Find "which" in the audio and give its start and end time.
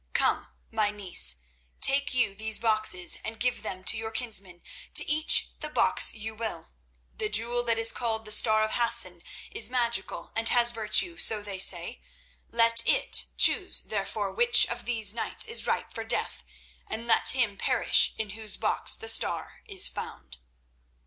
14.31-14.65